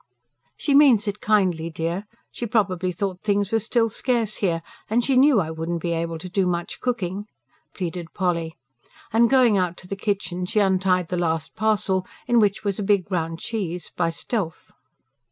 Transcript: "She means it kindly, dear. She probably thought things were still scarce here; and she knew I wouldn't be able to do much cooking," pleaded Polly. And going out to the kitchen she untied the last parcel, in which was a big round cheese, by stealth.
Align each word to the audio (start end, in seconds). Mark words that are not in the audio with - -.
"She 0.57 0.73
means 0.73 1.07
it 1.07 1.21
kindly, 1.21 1.69
dear. 1.69 2.07
She 2.31 2.47
probably 2.47 2.91
thought 2.91 3.21
things 3.21 3.51
were 3.51 3.59
still 3.59 3.87
scarce 3.87 4.37
here; 4.37 4.63
and 4.89 5.05
she 5.05 5.15
knew 5.15 5.39
I 5.39 5.51
wouldn't 5.51 5.79
be 5.79 5.91
able 5.91 6.17
to 6.17 6.27
do 6.27 6.47
much 6.47 6.79
cooking," 6.79 7.25
pleaded 7.75 8.11
Polly. 8.15 8.55
And 9.13 9.29
going 9.29 9.59
out 9.59 9.77
to 9.77 9.87
the 9.87 9.95
kitchen 9.95 10.47
she 10.47 10.59
untied 10.59 11.09
the 11.09 11.17
last 11.19 11.53
parcel, 11.55 12.07
in 12.25 12.39
which 12.39 12.63
was 12.63 12.79
a 12.79 12.83
big 12.83 13.11
round 13.11 13.39
cheese, 13.41 13.91
by 13.95 14.09
stealth. 14.09 14.71